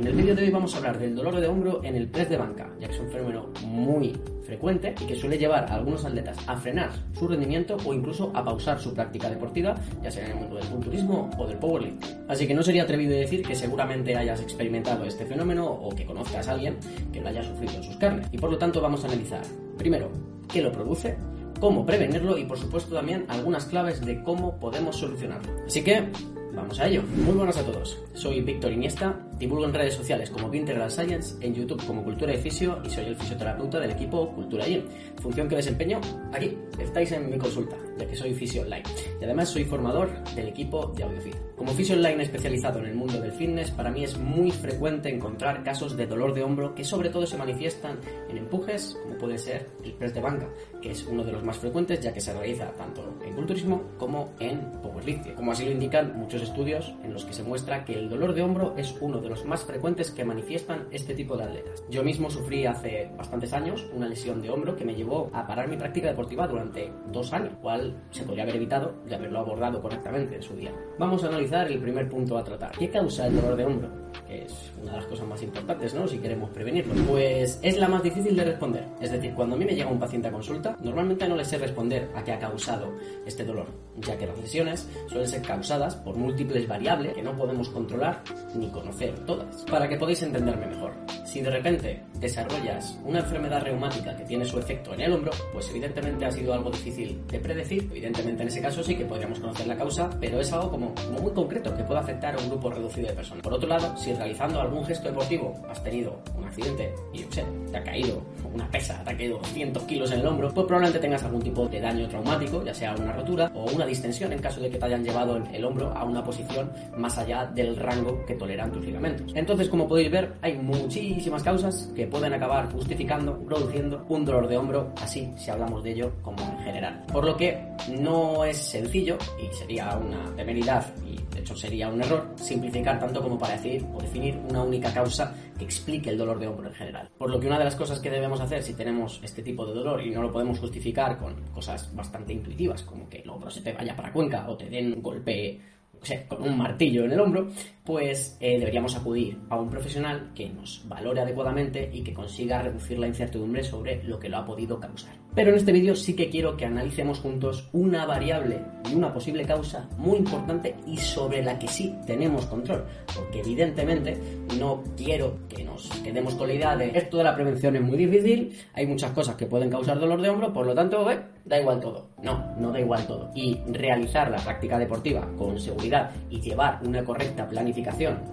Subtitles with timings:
[0.00, 2.30] En el vídeo de hoy vamos a hablar del dolor de hombro en el press
[2.30, 6.06] de banca, ya que es un fenómeno muy frecuente y que suele llevar a algunos
[6.06, 10.30] atletas a frenar su rendimiento o incluso a pausar su práctica deportiva, ya sea en
[10.30, 12.24] el mundo del culturismo o del powerlifting.
[12.28, 16.48] Así que no sería atrevido decir que seguramente hayas experimentado este fenómeno o que conozcas
[16.48, 16.78] a alguien
[17.12, 18.26] que lo haya sufrido en sus carnes.
[18.32, 19.42] Y por lo tanto vamos a analizar,
[19.76, 20.10] primero,
[20.50, 21.18] qué lo produce,
[21.60, 25.52] cómo prevenirlo y por supuesto también algunas claves de cómo podemos solucionarlo.
[25.66, 26.08] Así que
[26.54, 27.02] Vamos a ello.
[27.24, 27.98] Muy buenas a todos.
[28.14, 32.36] Soy Víctor Iniesta, divulgo en redes sociales como Integral Science, en YouTube como Cultura y
[32.36, 34.82] Fisio y soy el fisioterapeuta del equipo Cultura Gym.
[35.16, 35.98] Función que desempeño
[36.30, 36.56] aquí.
[36.78, 38.82] Estáis en mi consulta, ya que soy fisio online.
[39.20, 41.36] Y además soy formador del equipo de AudioFit.
[41.56, 45.62] Como fisio online especializado en el mundo del fitness, para mí es muy frecuente encontrar
[45.62, 47.98] casos de dolor de hombro que sobre todo se manifiestan
[48.28, 50.48] en empujes, como puede ser el press de banca,
[50.82, 54.32] que es uno de los más frecuentes ya que se realiza tanto en culturismo como
[54.38, 55.34] en powerlifting.
[55.34, 58.42] Como así lo indican muchos estudios en los que se muestra que el dolor de
[58.42, 61.84] hombro es uno de los más frecuentes que manifiestan este tipo de atletas.
[61.88, 65.68] Yo mismo sufrí hace bastantes años una lesión de hombro que me llevó a parar
[65.68, 70.34] mi práctica deportiva durante dos años, cual se podría haber evitado de haberlo abordado correctamente
[70.34, 70.72] en su día.
[70.98, 72.72] Vamos a analizar el primer punto a tratar.
[72.72, 73.88] ¿Qué causa el dolor de hombro?
[74.26, 76.08] Que es una de las cosas más importantes, ¿no?
[76.08, 76.92] Si queremos prevenirlo.
[77.08, 78.84] Pues es la más difícil de responder.
[79.00, 81.58] Es decir, cuando a mí me llega un paciente a consulta, normalmente no le sé
[81.58, 82.92] responder a qué ha causado
[83.24, 83.66] este dolor,
[83.98, 88.22] ya que las lesiones suelen ser causadas por múltiples variables que no podemos controlar
[88.54, 89.64] ni conocer todas.
[89.70, 90.92] Para que podáis entenderme mejor,
[91.24, 95.68] si de repente desarrollas una enfermedad reumática que tiene su efecto en el hombro, pues
[95.70, 97.88] evidentemente ha sido algo difícil de predecir.
[97.90, 101.32] Evidentemente en ese caso sí que podríamos conocer la causa, pero es algo como, muy
[101.32, 103.42] concreto que puede afectar a un grupo reducido de personas.
[103.42, 107.76] Por otro lado, si realizando algún gesto deportivo has tenido accidente y, yo sé, te
[107.78, 111.22] ha caído una pesa, te ha caído 200 kilos en el hombro, pues probablemente tengas
[111.22, 114.70] algún tipo de daño traumático, ya sea una rotura o una distensión en caso de
[114.70, 118.72] que te hayan llevado el hombro a una posición más allá del rango que toleran
[118.72, 119.32] tus ligamentos.
[119.34, 124.56] Entonces, como podéis ver, hay muchísimas causas que pueden acabar justificando, produciendo un dolor de
[124.56, 127.04] hombro, así si hablamos de ello como en general.
[127.12, 132.02] Por lo que no es sencillo y sería una temeridad y de hecho sería un
[132.02, 136.38] error simplificar tanto como para decir o definir una única causa que explique el dolor
[136.40, 137.10] de hombro en general.
[137.16, 139.74] Por lo que una de las cosas que debemos hacer si tenemos este tipo de
[139.74, 143.60] dolor y no lo podemos justificar con cosas bastante intuitivas como que el hombro se
[143.60, 145.60] te vaya para cuenca o te den un golpe
[146.02, 147.48] o sea, con un martillo en el hombro,
[147.90, 153.00] pues eh, deberíamos acudir a un profesional que nos valore adecuadamente y que consiga reducir
[153.00, 155.20] la incertidumbre sobre lo que lo ha podido causar.
[155.34, 159.44] Pero en este vídeo sí que quiero que analicemos juntos una variable y una posible
[159.44, 162.84] causa muy importante y sobre la que sí tenemos control,
[163.14, 164.16] porque evidentemente
[164.58, 167.96] no quiero que nos quedemos con la idea de esto de la prevención es muy
[167.96, 171.60] difícil, hay muchas cosas que pueden causar dolor de hombro, por lo tanto, eh, da
[171.60, 172.08] igual todo.
[172.22, 173.30] No, no da igual todo.
[173.34, 177.79] Y realizar la práctica deportiva con seguridad y llevar una correcta planificación,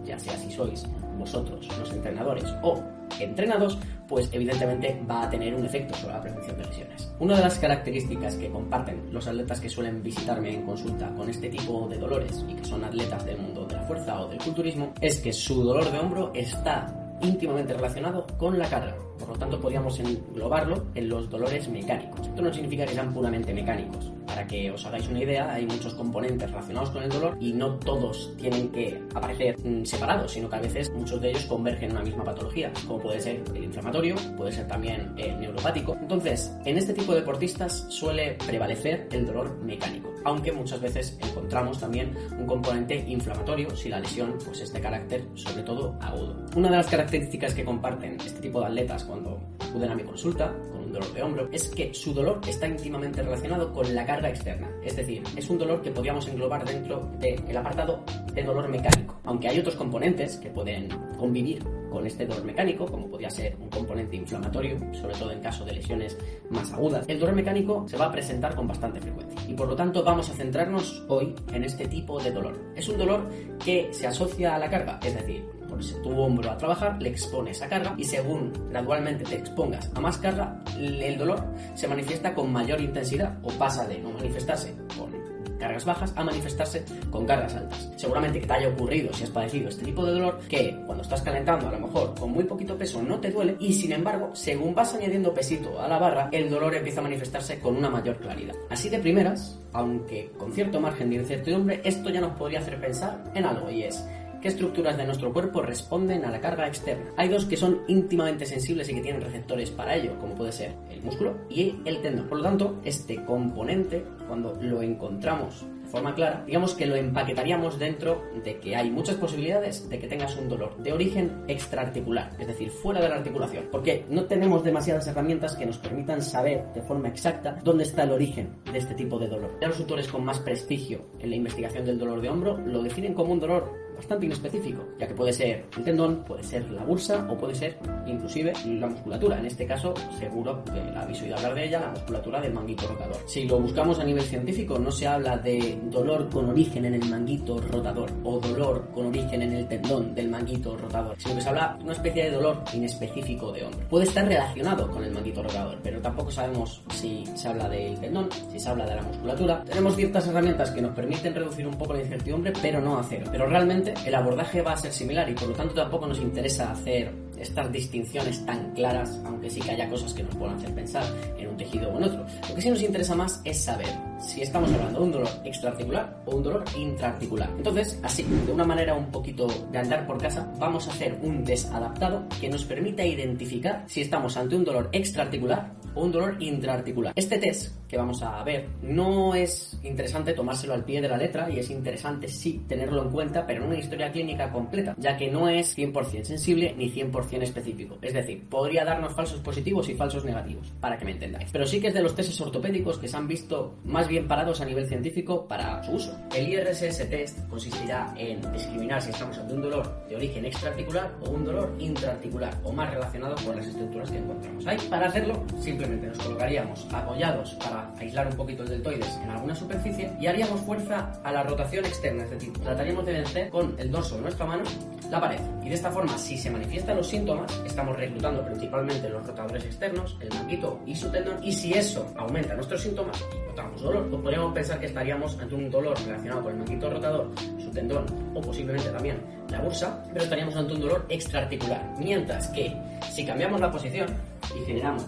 [0.06, 0.86] ya sea si sois
[1.18, 2.82] vosotros los entrenadores o
[3.20, 3.78] entrenados,
[4.08, 7.12] pues evidentemente va a tener un efecto sobre la prevención de lesiones.
[7.20, 11.50] Una de las características que comparten los atletas que suelen visitarme en consulta con este
[11.50, 14.94] tipo de dolores y que son atletas del mundo de la fuerza o del culturismo
[15.02, 18.96] es que su dolor de hombro está íntimamente relacionado con la carga.
[19.18, 22.28] Por lo tanto, podríamos englobarlo en los dolores mecánicos.
[22.28, 24.12] Esto no significa que sean puramente mecánicos.
[24.38, 27.74] Para que os hagáis una idea, hay muchos componentes relacionados con el dolor y no
[27.80, 31.96] todos tienen que aparecer mm, separados, sino que a veces muchos de ellos convergen en
[31.96, 35.98] una misma patología, como puede ser el inflamatorio, puede ser también el neuropático.
[36.00, 41.80] Entonces, en este tipo de deportistas suele prevalecer el dolor mecánico, aunque muchas veces encontramos
[41.80, 46.46] también un componente inflamatorio si la lesión pues, es de carácter sobre todo agudo.
[46.56, 50.54] Una de las características que comparten este tipo de atletas cuando acuden a mi consulta
[50.72, 54.70] con dolor de hombro es que su dolor está íntimamente relacionado con la carga externa.
[54.84, 58.04] Es decir, es un dolor que podríamos englobar dentro del apartado
[58.34, 59.20] de dolor mecánico.
[59.26, 63.70] Aunque hay otros componentes que pueden convivir con este dolor mecánico, como podría ser un
[63.70, 66.18] componente inflamatorio, sobre todo en caso de lesiones
[66.50, 69.40] más agudas, el dolor mecánico se va a presentar con bastante frecuencia.
[69.48, 72.60] Y por lo tanto vamos a centrarnos hoy en este tipo de dolor.
[72.76, 73.28] Es un dolor
[73.64, 75.57] que se asocia a la carga, es decir,
[76.04, 80.18] tu hombro a trabajar, le expones a carga y según gradualmente te expongas a más
[80.18, 81.44] carga, el dolor
[81.76, 85.18] se manifiesta con mayor intensidad o pasa de no manifestarse con
[85.58, 87.90] cargas bajas a manifestarse con cargas altas.
[87.96, 91.22] Seguramente que te haya ocurrido si has padecido este tipo de dolor que cuando estás
[91.22, 94.76] calentando a lo mejor con muy poquito peso no te duele y sin embargo según
[94.76, 98.56] vas añadiendo pesito a la barra el dolor empieza a manifestarse con una mayor claridad.
[98.70, 103.24] Así de primeras, aunque con cierto margen de incertidumbre, esto ya nos podría hacer pensar
[103.34, 104.06] en algo y es
[104.42, 107.12] ¿Qué estructuras de nuestro cuerpo responden a la carga externa?
[107.18, 110.76] Hay dos que son íntimamente sensibles y que tienen receptores para ello, como puede ser
[110.92, 112.28] el músculo y el tendón.
[112.28, 117.80] Por lo tanto, este componente, cuando lo encontramos de forma clara, digamos que lo empaquetaríamos
[117.80, 122.46] dentro de que hay muchas posibilidades de que tengas un dolor de origen extraarticular, es
[122.46, 126.82] decir, fuera de la articulación, porque no tenemos demasiadas herramientas que nos permitan saber de
[126.82, 129.58] forma exacta dónde está el origen de este tipo de dolor.
[129.62, 133.14] Ya los autores con más prestigio en la investigación del dolor de hombro lo definen
[133.14, 137.28] como un dolor bastante inespecífico, ya que puede ser el tendón, puede ser la bursa
[137.30, 139.40] o puede ser inclusive la musculatura.
[139.40, 142.88] En este caso, seguro que la habéis oído hablar de ella, la musculatura del manguito
[142.88, 143.18] rotador.
[143.26, 147.10] Si lo buscamos a nivel científico, no se habla de dolor con origen en el
[147.10, 151.50] manguito rotador o dolor con origen en el tendón del manguito rotador, sino que se
[151.50, 153.88] habla de una especie de dolor inespecífico de hombro.
[153.90, 158.30] Puede estar relacionado con el manguito rotador, pero tampoco sabemos si se habla del tendón,
[158.52, 159.64] si se habla de la musculatura.
[159.64, 163.24] Tenemos ciertas herramientas que nos permiten reducir un poco la incertidumbre, pero no hacer.
[163.32, 166.72] Pero realmente el abordaje va a ser similar y por lo tanto tampoco nos interesa
[166.72, 171.04] hacer estas distinciones tan claras, aunque sí que haya cosas que nos puedan hacer pensar
[171.38, 172.26] en un tejido o en otro.
[172.50, 173.88] Lo que sí nos interesa más es saber
[174.20, 177.50] si estamos hablando de un dolor extraarticular o un dolor intraarticular.
[177.58, 181.44] Entonces, así, de una manera un poquito de andar por casa, vamos a hacer un
[181.44, 187.14] desadaptado que nos permita identificar si estamos ante un dolor extraarticular o un dolor intraarticular.
[187.16, 191.50] Este test que vamos a ver no es interesante tomárselo al pie de la letra
[191.50, 195.32] y es interesante sí tenerlo en cuenta, pero en una historia clínica completa, ya que
[195.32, 197.98] no es 100% sensible ni 100% específico.
[198.02, 201.50] Es decir, podría darnos falsos positivos y falsos negativos, para que me entendáis.
[201.52, 204.62] Pero sí que es de los testes ortopédicos que se han visto más bien parados
[204.62, 206.18] a nivel científico para su uso.
[206.36, 211.30] El IRSS test consistirá en discriminar si estamos ante un dolor de origen extraarticular o
[211.30, 214.78] un dolor intraarticular o más relacionado con las estructuras que encontramos ahí.
[214.90, 220.12] Para hacerlo, simplemente nos colocaríamos apoyados para aislar un poquito el deltoides en alguna superficie
[220.20, 224.16] y haríamos fuerza a la rotación externa, es decir, trataríamos de vencer con el dorso
[224.16, 224.64] de nuestra mano
[225.10, 225.40] la pared.
[225.64, 230.18] Y de esta forma, si se manifiestan los síntomas, estamos reclutando principalmente los rotadores externos,
[230.22, 234.22] el manguito y su tendón, y si eso aumenta nuestros síntomas y notamos dolor, pues
[234.22, 238.42] podríamos pensar que estaríamos ante un dolor relacionado con el manguito rotador, su tendón o
[238.42, 241.96] posiblemente también la bursa, pero estaríamos ante un dolor extraarticular.
[242.00, 242.74] Mientras que
[243.12, 244.08] si cambiamos la posición
[244.56, 245.06] y generamos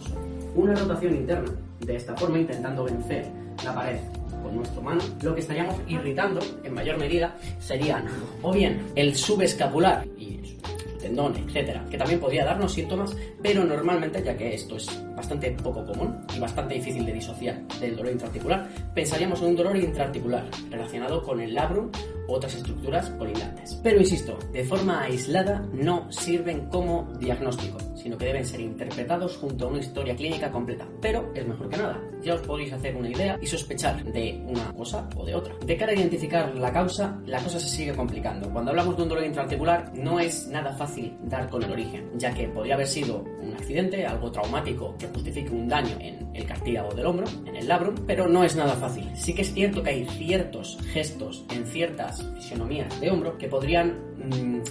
[0.55, 3.25] una rotación interna de esta forma, intentando vencer
[3.63, 3.99] la pared
[4.41, 8.05] con nuestra mano, lo que estaríamos irritando en mayor medida serían
[8.41, 14.21] o bien el subescapular y su tendón, etcétera, que también podría darnos síntomas, pero normalmente,
[14.23, 18.67] ya que esto es bastante poco común y bastante difícil de disociar del dolor intraarticular,
[18.93, 21.89] pensaríamos en un dolor intraarticular relacionado con el labrum
[22.27, 23.79] u otras estructuras colindantes.
[23.83, 29.65] Pero insisto, de forma aislada no sirven como diagnóstico, sino que deben ser interpretados junto
[29.65, 30.87] a una historia clínica completa.
[31.01, 34.73] Pero es mejor que nada, ya os podéis hacer una idea y sospechar de una
[34.73, 35.53] cosa o de otra.
[35.65, 38.49] De cara a identificar la causa, la cosa se sigue complicando.
[38.51, 42.33] Cuando hablamos de un dolor intraarticular, no es nada fácil dar con el origen, ya
[42.33, 46.93] que podría haber sido un accidente, algo traumático que justifique un daño en el cartílago
[46.93, 49.09] del hombro, en el labrum, pero no es nada fácil.
[49.15, 54.08] Sí que es cierto que hay ciertos gestos en ciertas fisionomías de hombro que podrían,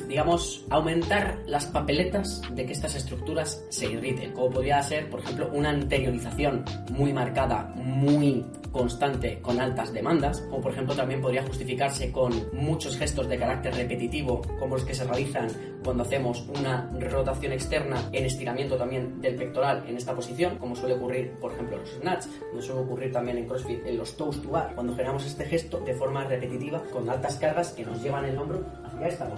[0.08, 5.50] digamos, aumentar las papeletas de que estas estructuras se irriten, como podría ser, por ejemplo,
[5.52, 12.12] una anteriorización muy marcada, muy constante con altas demandas, o por ejemplo también podría justificarse
[12.12, 15.48] con muchos gestos de carácter repetitivo, como los que se realizan
[15.82, 20.94] cuando hacemos una rotación externa en estiramiento también del pectoral en esta posición, como suele
[20.94, 24.42] ocurrir, por ejemplo, en los snatch, como suele ocurrir también en CrossFit, en los toes
[24.42, 28.24] to bar, cuando generamos este gesto de forma repetitiva con altas cargas que nos llevan
[28.26, 28.64] el hombro
[29.06, 29.28] hacia esta.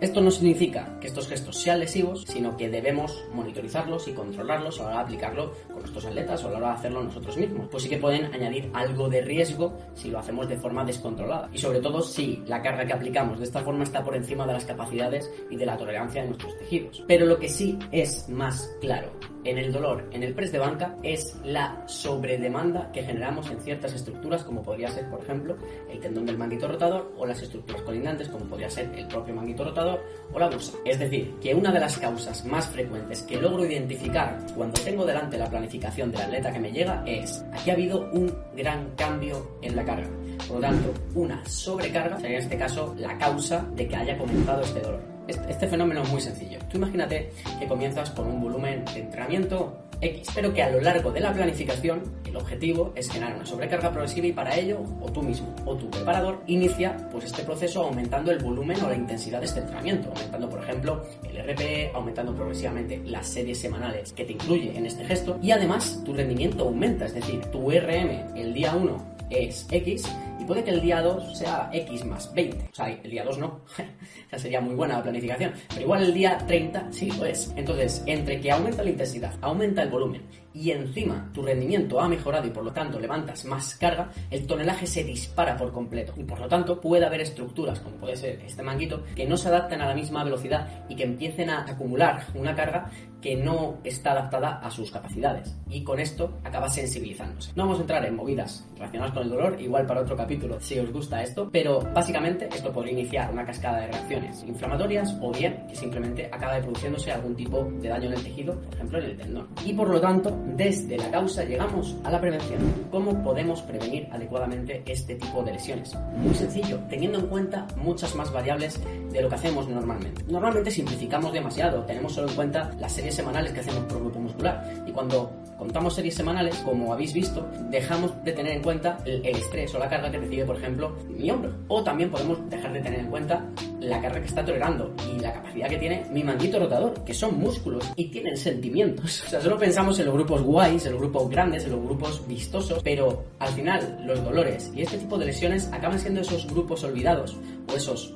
[0.00, 4.82] Esto no significa que estos gestos sean lesivos, sino que debemos monitorizarlos y controlarlos a
[4.84, 7.68] la hora de aplicarlo con nuestros atletas o a la hora de hacerlo nosotros mismos.
[7.70, 11.48] Pues sí que pueden añadir algo de riesgo si lo hacemos de forma descontrolada.
[11.52, 14.52] Y sobre todo si la carga que aplicamos de esta forma está por encima de
[14.52, 17.04] las capacidades y de la tolerancia de nuestros tejidos.
[17.06, 19.10] Pero lo que sí es más claro
[19.48, 23.94] en el dolor, en el press de banca, es la sobredemanda que generamos en ciertas
[23.94, 25.56] estructuras, como podría ser, por ejemplo,
[25.90, 29.64] el tendón del manguito rotador o las estructuras colindantes, como podría ser el propio manguito
[29.64, 30.76] rotador o la bursa.
[30.84, 35.38] Es decir, que una de las causas más frecuentes que logro identificar cuando tengo delante
[35.38, 39.76] la planificación del atleta que me llega es, aquí ha habido un gran cambio en
[39.76, 40.08] la carga.
[40.46, 44.62] Por lo tanto, una sobrecarga sería en este caso la causa de que haya comenzado
[44.62, 45.17] este dolor.
[45.28, 46.58] Este, fenómeno es muy sencillo.
[46.70, 47.30] Tú imagínate
[47.60, 51.32] que comienzas con un volumen de entrenamiento X, pero que a lo largo de la
[51.32, 55.74] planificación el objetivo es generar una sobrecarga progresiva y para ello o tú mismo o
[55.74, 60.08] tu preparador inicia pues este proceso aumentando el volumen o la intensidad de este entrenamiento,
[60.10, 65.04] aumentando por ejemplo el RPE, aumentando progresivamente las series semanales que te incluye en este
[65.04, 70.08] gesto y además tu rendimiento aumenta, es decir, tu RM el día 1 es X
[70.38, 72.70] Y puede que el día 2 sea X más 20.
[72.72, 73.60] O sea, el día 2 no.
[74.28, 75.52] Esa sería muy buena la planificación.
[75.68, 77.52] Pero igual el día 30 sí lo es.
[77.56, 80.22] Entonces, entre que aumenta la intensidad, aumenta el volumen
[80.54, 84.86] y encima tu rendimiento ha mejorado y por lo tanto levantas más carga, el tonelaje
[84.86, 86.14] se dispara por completo.
[86.16, 89.48] Y por lo tanto puede haber estructuras, como puede ser este manguito, que no se
[89.48, 94.12] adapten a la misma velocidad y que empiecen a acumular una carga que no está
[94.12, 95.56] adaptada a sus capacidades.
[95.68, 97.52] Y con esto acaba sensibilizándose.
[97.54, 100.78] No vamos a entrar en movidas relacionadas con el dolor, igual para otro capítulo si
[100.78, 105.66] os gusta esto, pero básicamente esto podría iniciar una cascada de reacciones inflamatorias o bien
[105.68, 109.16] que simplemente acabe produciéndose algún tipo de daño en el tejido, por ejemplo en el
[109.16, 109.48] tendón.
[109.64, 112.60] Y por lo tanto, desde la causa llegamos a la prevención.
[112.90, 115.94] ¿Cómo podemos prevenir adecuadamente este tipo de lesiones?
[116.16, 118.80] Muy sencillo, teniendo en cuenta muchas más variables
[119.12, 120.22] de lo que hacemos normalmente.
[120.28, 124.92] Normalmente simplificamos demasiado, tenemos solo en cuenta las semanales que hacemos por grupo muscular y
[124.92, 129.74] cuando contamos series semanales, como habéis visto, dejamos de tener en cuenta el, el estrés
[129.74, 131.52] o la carga que recibe, por ejemplo, mi hombro.
[131.66, 133.44] O también podemos dejar de tener en cuenta
[133.80, 137.38] la carga que está tolerando y la capacidad que tiene mi manguito rotador, que son
[137.38, 139.24] músculos y tienen sentimientos.
[139.26, 142.26] O sea, solo pensamos en los grupos guays, en los grupos grandes, en los grupos
[142.26, 146.84] vistosos, pero al final los dolores y este tipo de lesiones acaban siendo esos grupos
[146.84, 147.36] olvidados
[147.72, 148.14] o esos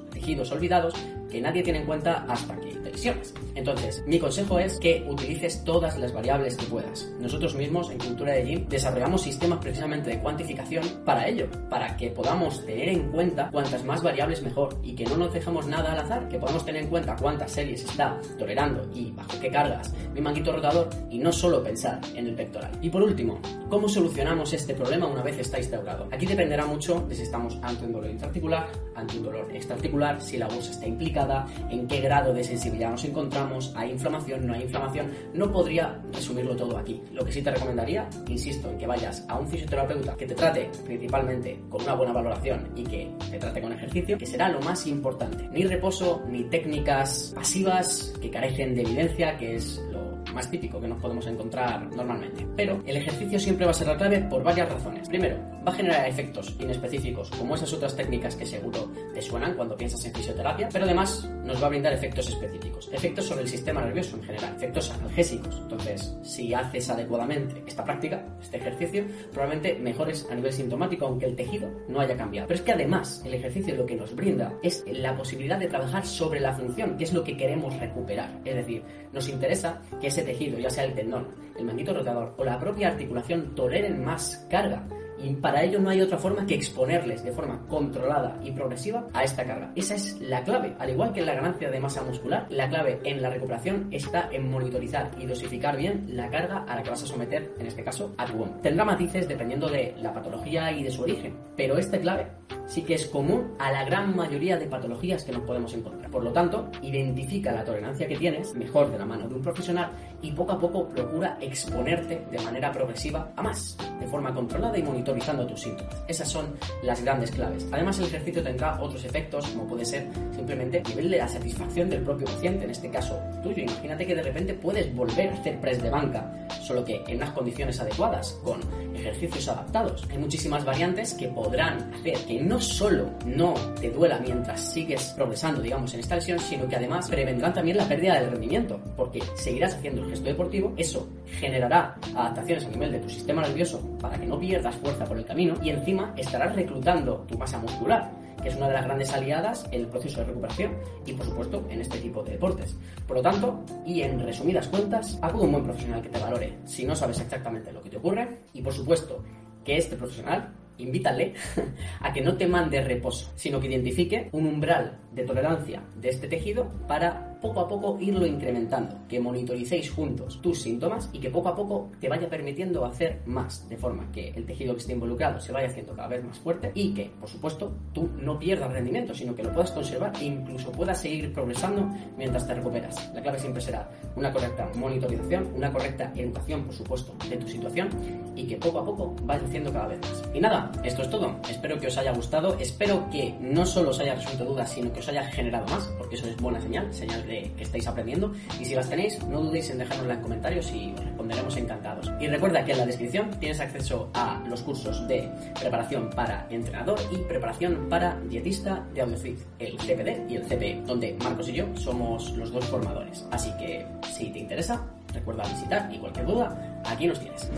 [0.53, 0.95] olvidados
[1.31, 3.33] que nadie tiene en cuenta hasta que te lesionas.
[3.55, 7.11] Entonces, mi consejo es que utilices todas las variables que puedas.
[7.19, 12.11] Nosotros mismos en Cultura de Gym desarrollamos sistemas precisamente de cuantificación para ello, para que
[12.11, 16.01] podamos tener en cuenta cuantas más variables mejor y que no nos dejemos nada al
[16.01, 20.21] azar, que podamos tener en cuenta cuántas series está tolerando y bajo qué cargas mi
[20.21, 22.71] manguito rotador y no solo pensar en el pectoral.
[22.83, 26.09] Y por último, ¿cómo solucionamos este problema una vez está instaurado?
[26.13, 30.37] Aquí dependerá mucho de si estamos ante un dolor intraarticular, ante un dolor extraarticular, si
[30.37, 34.63] la bolsa está implicada, en qué grado de sensibilidad nos encontramos, hay inflamación, no hay
[34.63, 35.11] inflamación.
[35.35, 37.01] No podría resumirlo todo aquí.
[37.13, 40.71] Lo que sí te recomendaría, insisto, en que vayas a un fisioterapeuta que te trate
[40.85, 44.87] principalmente con una buena valoración y que te trate con ejercicio, que será lo más
[44.87, 45.49] importante.
[45.53, 49.83] Ni reposo, ni técnicas pasivas que carecen de evidencia, que es
[50.33, 52.47] más típico que nos podemos encontrar normalmente.
[52.57, 55.09] Pero el ejercicio siempre va a ser la clave por varias razones.
[55.09, 55.37] Primero,
[55.67, 60.05] va a generar efectos inespecíficos, como esas otras técnicas que seguro te suenan cuando piensas
[60.05, 62.91] en fisioterapia, pero además nos va a brindar efectos específicos.
[62.93, 65.59] Efectos sobre el sistema nervioso en general, efectos analgésicos.
[65.63, 71.37] Entonces, si haces adecuadamente esta práctica, este ejercicio, probablemente mejores a nivel sintomático, aunque el
[71.37, 72.49] tejido no haya cambiado.
[72.49, 76.05] Pero es que además, el ejercicio lo que nos brinda es la posibilidad de trabajar
[76.07, 78.41] sobre la función, que es lo que queremos recuperar.
[78.45, 82.45] Es decir, nos interesa que ese tejido, ya sea el tendón, el manguito rotador o
[82.45, 84.87] la propia articulación, toleren más carga.
[85.23, 89.23] Y para ello no hay otra forma que exponerles de forma controlada y progresiva a
[89.23, 89.71] esta carga.
[89.77, 90.75] Esa es la clave.
[90.81, 94.29] Al igual que en la ganancia de masa muscular, la clave en la recuperación está
[94.33, 97.85] en monitorizar y dosificar bien la carga a la que vas a someter, en este
[97.85, 98.61] caso, a tu hombro.
[98.63, 102.27] Tendrá matices dependiendo de la patología y de su origen, pero esta clave
[102.67, 106.11] sí que es común a la gran mayoría de patologías que nos podemos encontrar.
[106.11, 109.93] Por lo tanto, identifica la tolerancia que tienes, mejor de la mano de un profesional,
[110.23, 114.83] y poco a poco procura exponerte de manera progresiva a más, de forma controlada y
[114.83, 115.95] monitorizando tus síntomas.
[116.09, 117.67] Esas son las grandes claves.
[117.71, 121.91] Además, el ejercicio tendrá otros efectos, como puede ser simplemente el nivel de la satisfacción
[121.91, 123.63] del propio paciente, en este caso tuyo.
[123.63, 127.31] Imagínate que de repente puedes volver a hacer press de banca, solo que en unas
[127.31, 128.61] condiciones adecuadas, con
[128.95, 130.07] ejercicios adaptados.
[130.11, 135.61] Hay muchísimas variantes que podrán hacer que no solo no te duela mientras sigues progresando,
[135.61, 139.75] digamos, en esta lesión, sino que además prevendrán también la pérdida del rendimiento, porque seguirás
[139.75, 141.09] haciendo gesto deportivo, eso
[141.41, 145.25] generará adaptaciones a nivel de tu sistema nervioso para que no pierdas fuerza por el
[145.25, 148.11] camino y encima estarás reclutando tu masa muscular
[148.43, 150.73] que es una de las grandes aliadas en el proceso de recuperación
[151.07, 152.77] y, por supuesto, en este tipo de deportes.
[153.07, 156.85] Por lo tanto, y en resumidas cuentas, acude un buen profesional que te valore si
[156.85, 159.23] no sabes exactamente lo que te ocurre y, por supuesto,
[159.65, 161.35] que este profesional invítale
[162.01, 166.29] a que no te mande reposo, sino que identifique un umbral de tolerancia de este
[166.29, 171.49] tejido para poco a poco irlo incrementando, que monitoricéis juntos tus síntomas y que poco
[171.49, 175.41] a poco te vaya permitiendo hacer más, de forma que el tejido que esté involucrado
[175.41, 179.13] se vaya haciendo cada vez más fuerte y que, por supuesto, tú no pierdas rendimiento,
[179.13, 183.13] sino que lo puedas conservar e incluso puedas seguir progresando mientras te recuperas.
[183.13, 187.89] La clave siempre será una correcta monitorización, una correcta educación, por supuesto, de tu situación
[188.37, 190.23] y que poco a poco vayas haciendo cada vez más.
[190.33, 191.35] Y nada, esto es todo.
[191.51, 195.02] Espero que os haya gustado, espero que no solo os haya resuelto dudas, sino que
[195.03, 198.33] os haya generado más, porque eso es buena señal, señal de que estáis aprendiendo.
[198.61, 202.11] Y si las tenéis, no dudéis en dejárnosla en comentarios y os responderemos encantados.
[202.21, 205.29] Y recuerda que en la descripción tienes acceso a los cursos de
[205.59, 211.17] preparación para entrenador y preparación para dietista de AudioFit, el CPD y el CPE, donde
[211.23, 213.27] Marcos y yo somos los dos formadores.
[213.31, 217.51] Así que si te interesa, recuerda visitar y cualquier duda, aquí nos tienes.